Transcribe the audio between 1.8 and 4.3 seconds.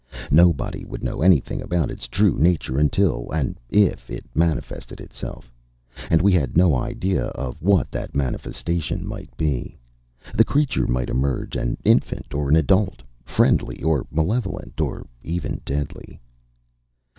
its true nature until, and if, it